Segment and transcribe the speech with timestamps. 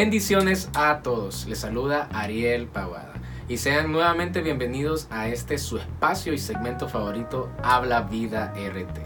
[0.00, 1.44] Bendiciones a todos.
[1.46, 3.12] Les saluda Ariel Pavada.
[3.50, 8.98] Y sean nuevamente bienvenidos a este su espacio y segmento favorito, Habla Vida RT.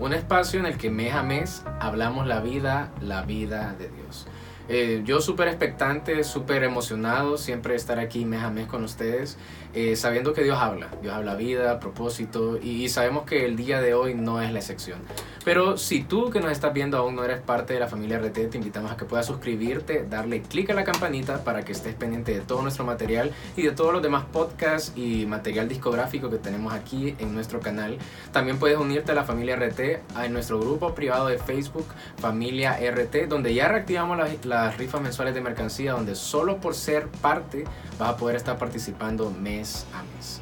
[0.00, 4.26] Un espacio en el que mes a mes hablamos la vida, la vida de Dios.
[4.74, 9.36] Eh, yo súper expectante, súper emocionado, siempre estar aquí mes a mes con ustedes,
[9.74, 13.92] eh, sabiendo que Dios habla, Dios habla vida, propósito, y, sabemos que el día de
[13.92, 15.00] hoy no es la excepción.
[15.44, 18.48] Pero si tú que nos estás viendo aún no eres parte de la familia RT,
[18.48, 22.32] te invitamos a que puedas suscribirte, darle clic a la campanita para que estés pendiente
[22.32, 26.72] de todo nuestro material y de todos los demás podcasts y material discográfico que tenemos
[26.72, 27.98] aquí en nuestro canal.
[28.30, 29.80] También puedes unirte a la familia RT
[30.22, 35.34] en nuestro grupo privado de Facebook, Familia RT, donde ya reactivamos la las rifas mensuales
[35.34, 37.64] de mercancía donde solo por ser parte
[37.98, 40.40] vas a poder estar participando mes a mes.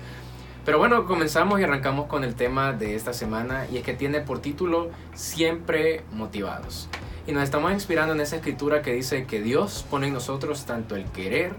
[0.64, 4.20] Pero bueno, comenzamos y arrancamos con el tema de esta semana y es que tiene
[4.20, 6.88] por título Siempre motivados.
[7.26, 10.96] Y nos estamos inspirando en esa escritura que dice que Dios pone en nosotros tanto
[10.96, 11.54] el querer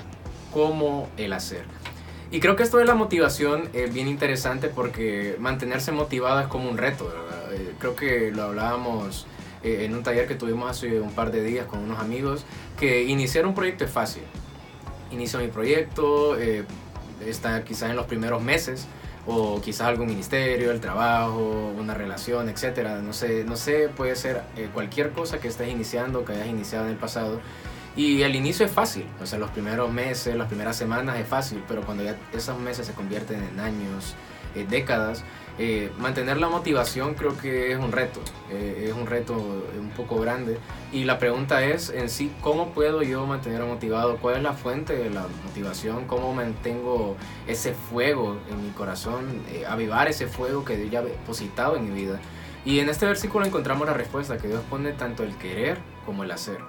[0.54, 1.66] como el hacer.
[2.32, 6.70] Y creo que esto de la motivación es bien interesante porque mantenerse motivado es como
[6.70, 7.12] un reto,
[7.52, 9.26] eh, Creo que lo hablábamos
[9.64, 12.46] eh, en un taller que tuvimos hace un par de días con unos amigos,
[12.80, 14.24] que iniciar un proyecto es fácil.
[15.12, 16.66] Inicio mi proyecto, eh,
[17.26, 18.88] está quizás en los primeros meses,
[19.28, 23.00] o quizás algún ministerio, el trabajo, una relación, etcétera.
[23.02, 26.86] No sé, no sé, puede ser eh, cualquier cosa que estés iniciando, que hayas iniciado
[26.86, 27.40] en el pasado.
[27.96, 31.62] Y el inicio es fácil, o sea, los primeros meses, las primeras semanas es fácil,
[31.68, 34.16] pero cuando ya esos meses se convierten en años,
[34.70, 35.24] décadas,
[35.60, 40.20] eh, mantener la motivación creo que es un reto, eh, es un reto un poco
[40.20, 40.58] grande.
[40.92, 44.18] Y la pregunta es en sí, ¿cómo puedo yo mantener motivado?
[44.18, 46.06] ¿Cuál es la fuente de la motivación?
[46.08, 47.16] ¿Cómo mantengo
[47.48, 49.44] ese fuego en mi corazón?
[49.52, 52.20] Eh, avivar ese fuego que Dios ya ha depositado en mi vida.
[52.64, 56.32] Y en este versículo encontramos la respuesta, que Dios pone tanto el querer como el
[56.32, 56.60] hacer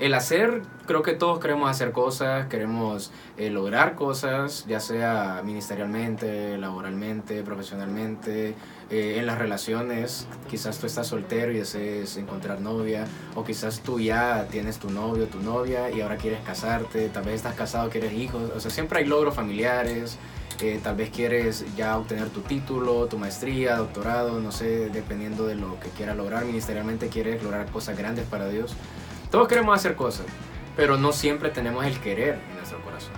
[0.00, 6.56] el hacer, creo que todos queremos hacer cosas, queremos eh, lograr cosas, ya sea ministerialmente,
[6.56, 8.54] laboralmente, profesionalmente,
[8.90, 10.26] eh, en las relaciones.
[10.48, 13.04] Quizás tú estás soltero y desees encontrar novia,
[13.34, 17.34] o quizás tú ya tienes tu novio, tu novia y ahora quieres casarte, tal vez
[17.34, 20.18] estás casado, quieres hijos, o sea, siempre hay logros familiares.
[20.62, 25.54] Eh, tal vez quieres ya obtener tu título, tu maestría, doctorado, no sé, dependiendo de
[25.54, 26.44] lo que quieras lograr.
[26.44, 28.76] Ministerialmente quieres lograr cosas grandes para Dios.
[29.30, 30.26] Todos queremos hacer cosas,
[30.74, 33.12] pero no siempre tenemos el querer en nuestro corazón.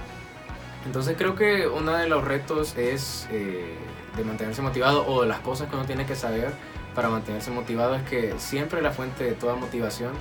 [0.85, 3.77] Entonces creo que uno de los retos es eh,
[4.17, 6.53] de mantenerse motivado o de las cosas que uno tiene que saber
[6.95, 10.13] para mantenerse motivado es que siempre la fuente de toda motivación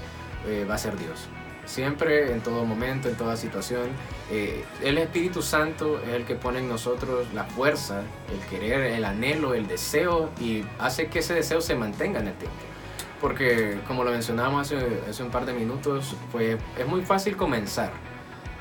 [0.48, 1.28] eh, va a ser Dios.
[1.66, 3.88] Siempre, en todo momento, en toda situación.
[4.32, 8.02] Eh, el Espíritu Santo es el que pone en nosotros la fuerza,
[8.32, 12.34] el querer, el anhelo, el deseo y hace que ese deseo se mantenga en el
[12.36, 12.71] tiempo
[13.22, 17.92] porque como lo mencionábamos hace, hace un par de minutos, pues es muy fácil comenzar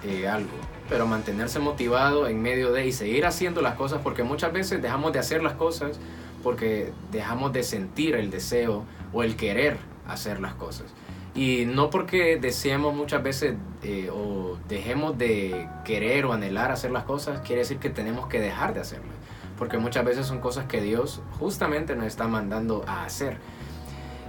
[0.04, 0.52] eh, algo,
[0.88, 5.12] pero mantenerse motivado en medio de y seguir haciendo las cosas, porque muchas veces dejamos
[5.12, 5.98] de hacer las cosas
[6.42, 10.86] porque dejamos de sentir el deseo o el querer hacer las cosas.
[11.34, 17.04] Y no porque deseemos muchas veces eh, o dejemos de querer o anhelar hacer las
[17.04, 19.14] cosas, quiere decir que tenemos que dejar de hacerlas.
[19.56, 23.36] Porque muchas veces son cosas que Dios justamente nos está mandando a hacer.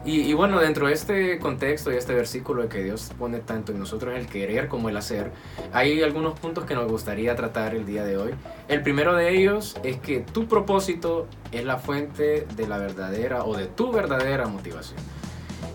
[0.04, 3.78] Y, bueno, dentro de este contexto y este versículo de que Dios pone tanto en
[3.78, 5.32] nosotros el querer como el hacer,
[5.72, 8.32] hay algunos puntos que nos gustaría tratar el día de hoy.
[8.68, 13.56] El primero de ellos es que tu propósito es la fuente de la verdadera o
[13.56, 15.00] de tu verdadera motivación.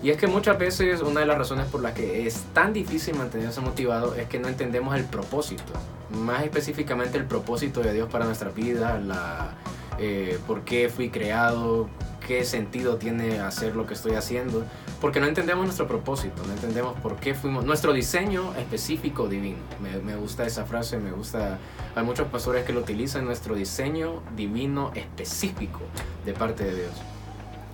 [0.02, 3.14] Y es que muchas veces una de las razones por las que es tan difícil
[3.14, 5.72] mantenerse motivado es que no entendemos el propósito.
[6.10, 9.54] Más específicamente el propósito de Dios para nuestra vida, la,
[9.98, 11.88] eh, por qué fui creado,
[12.26, 14.64] qué sentido tiene hacer lo que estoy haciendo,
[15.00, 19.58] porque no entendemos nuestro propósito, no entendemos por qué fuimos, nuestro diseño específico divino.
[19.80, 21.58] Me, me, gusta esa frase, me gusta,
[21.94, 25.80] hay muchos pastores que lo utilizan, nuestro diseño divino específico
[26.24, 26.92] de parte de Dios.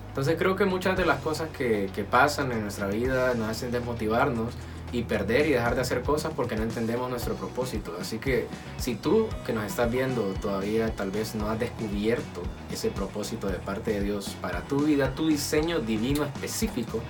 [0.09, 3.73] Entonces creo que muchas de las cosas que, que pasan en nuestra vida nos hacen
[3.73, 4.55] desmotivarnos
[4.93, 7.97] y perder y dejar de hacer cosas porque no entendemos nuestro propósito.
[8.01, 8.47] Así que
[8.77, 13.59] si tú que nos estás viendo todavía tal vez no has descubierto ese propósito de
[13.59, 17.01] parte de Dios para tu vida, tu diseño divino específico,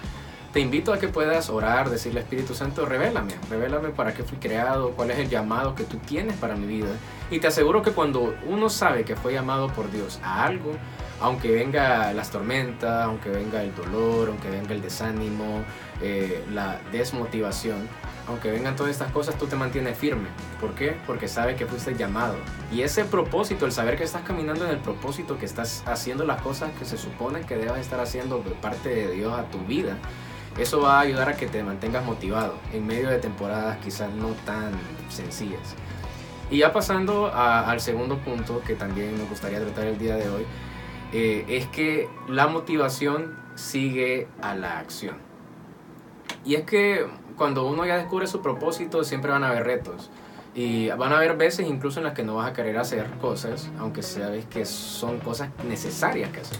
[0.53, 4.91] te invito a que puedas orar, decirle Espíritu Santo, revélame, revélame para qué fui creado,
[4.91, 6.91] cuál es el llamado que tú tienes para mi vida.
[7.31, 10.73] Y te aseguro que cuando uno sabe que fue llamado por Dios a algo,
[11.23, 15.63] aunque venga las tormentas, aunque venga el dolor, aunque venga el desánimo,
[16.03, 17.89] eh, la desmotivación,
[18.27, 20.29] aunque vengan todas estas cosas, tú te mantienes firme.
[20.61, 20.97] ¿Por qué?
[21.07, 22.35] Porque sabes que fuiste llamado.
[22.73, 26.43] Y ese propósito, el saber que estás caminando en el propósito, que estás haciendo las
[26.43, 29.97] cosas que se supone que debas estar haciendo de parte de Dios a tu vida,
[30.59, 34.35] Eso va a ayudar a que te mantengas motivado en medio de temporadas quizás no
[34.45, 34.73] tan
[35.09, 35.75] sencillas.
[36.51, 40.45] Y ya pasando al segundo punto que también me gustaría tratar el día de hoy,
[41.13, 45.17] eh, es que la motivación sigue a la acción.
[46.45, 47.07] Y es que
[47.37, 50.11] cuando uno ya descubre su propósito, siempre van a haber retos.
[50.55, 53.71] Y van a haber veces incluso en las que no vas a querer hacer cosas,
[53.79, 56.59] aunque sabes que son cosas necesarias que hacer.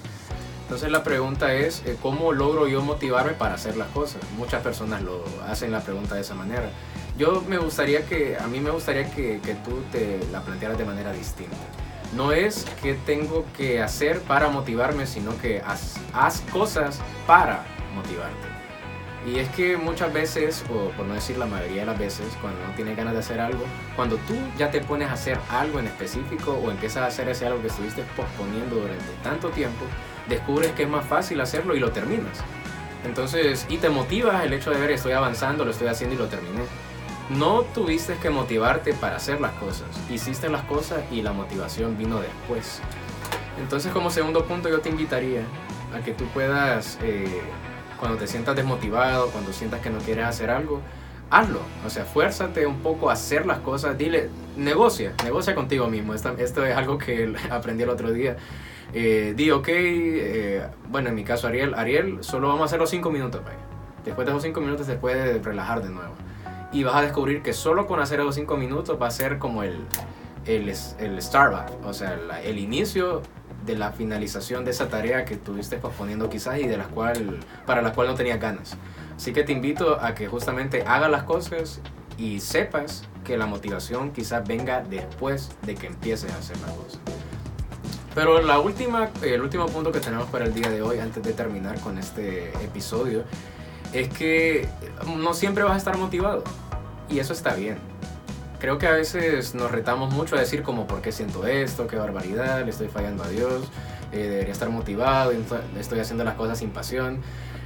[0.63, 4.23] Entonces la pregunta es, eh, ¿cómo logro yo motivarme para hacer las cosas?
[4.39, 6.71] Muchas personas lo hacen la pregunta de esa manera.
[7.19, 10.87] Yo me gustaría que, a mí me gustaría que, que tú te la plantearas de
[10.87, 11.57] manera distinta.
[12.17, 17.65] No es que tengo que hacer para motivarme, sino que haz cosas para
[17.95, 18.53] motivarte.
[19.25, 22.61] Y es que muchas veces, o por no decir la mayoría de las veces, cuando
[22.67, 23.65] no tienes ganas de hacer algo,
[23.95, 27.47] cuando tú ya te pones a hacer algo en específico o empiezas a hacer ese
[27.47, 29.85] algo que estuviste posponiendo durante tanto tiempo,
[30.29, 32.41] descubres que es más fácil hacerlo y lo terminas.
[33.05, 36.27] Entonces, y te motivas el hecho de ver estoy avanzando, lo estoy haciendo y lo
[36.27, 36.63] terminé.
[37.39, 42.21] No tuviste que motivarte para hacer las cosas, hiciste las cosas y la motivación vino
[42.21, 42.81] después.
[43.59, 45.43] Entonces, como segundo punto, yo te invitaría
[45.95, 47.41] a que tú puedas eh,
[47.99, 50.81] cuando te sientas desmotivado, cuando sientas que no quieres hacer algo,
[51.31, 51.61] hazlo.
[51.87, 53.97] O sea, fuérzate un poco a hacer las cosas.
[53.97, 56.13] Dile, negocia, negocia contigo mismo.
[56.15, 58.37] Esto, esto es algo que aprendí el otro día.
[58.93, 62.91] Eh, di, ok, eh, bueno, en mi caso Ariel, Ariel, solo vamos a hacer los
[62.91, 63.41] 5 minutos.
[64.05, 66.13] Después de esos 5 minutos te puedes relajar de nuevo.
[66.73, 69.63] Y vas a descubrir que solo con hacer esos 5 minutos va a ser como
[69.63, 69.85] el,
[70.47, 73.23] el, el Starbucks, o sea, el inicio
[73.67, 77.83] de la finalización de esa tarea que tuviste posponiendo quizás y de la cual, para
[77.83, 78.77] la cual no tenías ganas.
[79.17, 81.81] Así que te invito a que justamente hagas las cosas
[82.19, 87.01] y sepas que la motivación quizás venga después de que empieces a hacer las cosas.
[88.15, 91.33] Pero la última, el último punto que tenemos para el día de hoy, antes de
[91.33, 93.25] terminar con este episodio,
[93.93, 94.69] es que
[95.19, 96.45] no siempre vas a estar motivado.
[97.09, 97.79] Y eso está bien
[98.63, 101.89] creo que a veces nos retamos mucho a decir como, ¿por qué siento esto?
[101.89, 102.63] ¿Qué barbaridad?
[102.65, 103.69] Le estoy fallando a Dios.
[104.13, 105.33] Eh, debería estar motivado,
[105.81, 107.19] estoy haciendo las cosas sin pasión.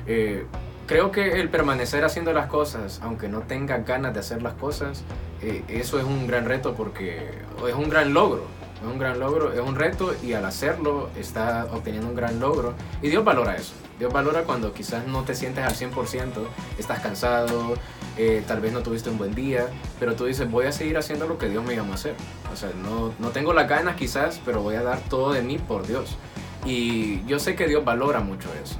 [0.07, 0.47] Eh,
[0.87, 5.03] creo que el permanecer haciendo las cosas, aunque no tenga ganas de hacer las cosas,
[5.43, 7.29] eh, eso es un gran reto porque
[7.69, 8.47] es un gran logro.
[8.81, 12.73] Es un gran logro, es un reto y al hacerlo está obteniendo un gran logro.
[13.03, 13.75] Y Dios valora eso.
[13.99, 16.31] Dios valora cuando quizás no te sientes al 100%,
[16.79, 17.75] estás cansado,
[18.19, 21.27] eh, tal vez no tuviste un buen día, pero tú dices, voy a seguir haciendo
[21.27, 22.15] lo que Dios me llamó a hacer.
[22.53, 25.59] O sea, no, no tengo las ganas quizás, pero voy a dar todo de mí
[25.59, 26.17] por Dios.
[26.65, 28.77] Y yo sé que Dios valora mucho eso.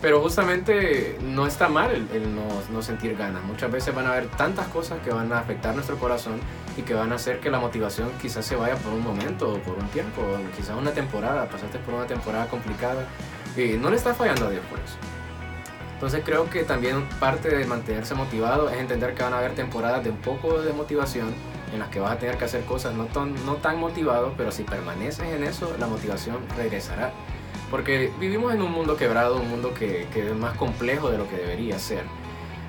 [0.00, 2.42] Pero justamente no está mal el, no,
[2.72, 3.44] no, sentir ganas.
[3.44, 6.40] Muchas veces van a haber tantas cosas que van a afectar nuestro corazón
[6.76, 9.58] y que van a hacer que la motivación quizás se vaya por un momento o
[9.58, 11.48] por un tiempo, o quizás una temporada.
[11.48, 13.06] Pasaste por una temporada complicada
[13.56, 14.96] y no le está fallando a Dios por eso.
[15.94, 20.02] Entonces creo que también parte de mantenerse motivado es entender que van a haber temporadas
[20.02, 21.32] de un poco de motivación
[21.72, 24.50] en las que vas a tener que hacer cosas no tan, no tan motivado, pero
[24.50, 27.12] si permaneces en eso, la motivación regresará.
[27.70, 31.28] Porque vivimos en un mundo quebrado, un mundo que, que es más complejo de lo
[31.28, 32.02] que debería ser.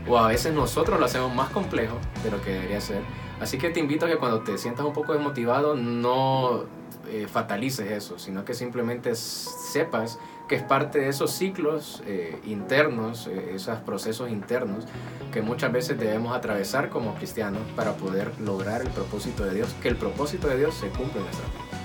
[0.08, 3.02] O a veces nosotros lo hacemos más complejo de lo que debería ser.
[3.42, 6.66] Así que te invito a que cuando te sientas un poco desmotivado no
[7.10, 13.28] eh, fatalices eso, sino que simplemente sepas que es parte de esos ciclos eh, internos,
[13.28, 14.86] eh, esos procesos internos
[15.32, 19.88] que muchas veces debemos atravesar como cristianos para poder lograr el propósito de Dios, que
[19.88, 21.84] el propósito de Dios se cumpla en nuestra vida.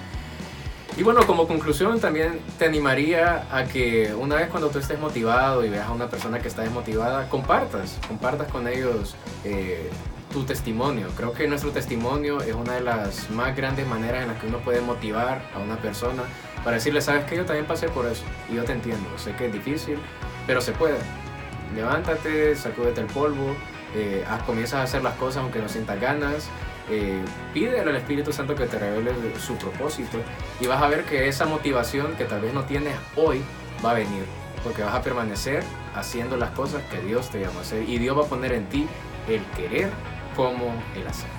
[0.98, 5.64] Y bueno, como conclusión también te animaría a que una vez cuando tú estés motivado
[5.64, 9.90] y veas a una persona que está desmotivada, compartas, compartas con ellos eh,
[10.32, 11.06] tu testimonio.
[11.16, 14.58] Creo que nuestro testimonio es una de las más grandes maneras en las que uno
[14.58, 16.24] puede motivar a una persona
[16.64, 19.46] para decirle, sabes que yo también pasé por eso y yo te entiendo, sé que
[19.46, 19.98] es difícil,
[20.46, 20.98] pero se puede.
[21.74, 23.54] Levántate, sacúdete el polvo,
[23.94, 26.48] eh, comienzas a hacer las cosas aunque no sientas ganas,
[26.90, 27.22] eh,
[27.52, 30.18] pide al Espíritu Santo que te revele su propósito
[30.60, 33.42] y vas a ver que esa motivación que tal vez no tienes hoy
[33.84, 34.24] va a venir,
[34.64, 35.62] porque vas a permanecer
[35.94, 38.66] haciendo las cosas que Dios te llama a hacer y Dios va a poner en
[38.66, 38.86] ti
[39.28, 39.90] el querer
[40.34, 41.37] como el hacer.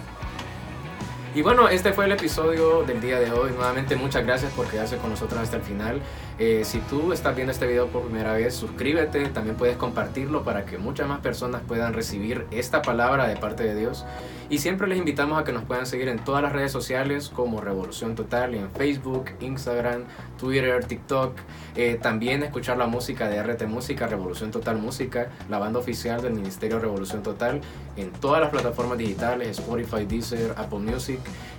[1.35, 3.51] Y bueno, este fue el episodio del día de hoy.
[3.51, 6.01] Nuevamente muchas gracias por quedarse con nosotros hasta el final.
[6.39, 9.27] Eh, si tú estás viendo este video por primera vez, suscríbete.
[9.27, 13.75] También puedes compartirlo para que muchas más personas puedan recibir esta palabra de parte de
[13.75, 14.05] Dios.
[14.49, 17.61] Y siempre les invitamos a que nos puedan seguir en todas las redes sociales como
[17.61, 20.05] Revolución Total, en Facebook, Instagram,
[20.39, 21.37] Twitter, TikTok.
[21.75, 26.33] Eh, también escuchar la música de RT Música, Revolución Total Música, la banda oficial del
[26.33, 27.61] Ministerio Revolución Total,
[27.95, 30.79] en todas las plataformas digitales, Spotify, Deezer, Apple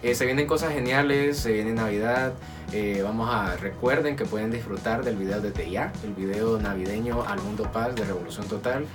[0.02, 2.32] Eh, se vienen cosas geniales, se viene Navidad.
[2.72, 7.40] Eh, vamos a, recuerden que pueden disfrutar del video desde ya, el video navideño al
[7.42, 8.86] mundo paz de Revolución Total.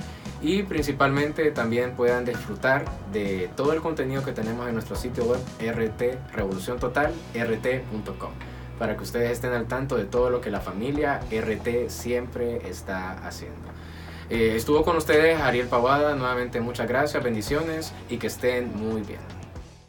[0.41, 5.39] y principalmente también puedan disfrutar de todo el contenido que tenemos en nuestro sitio web
[5.59, 8.31] RT Revolución Total, rt.com,
[8.77, 13.13] para que ustedes estén al tanto de todo lo que la familia RT siempre está
[13.25, 13.75] haciendo.
[14.29, 19.34] Eh, estuvo con ustedes Ariel Pavada, nuevamente muchas gracias, bendiciones y que estén muy bien.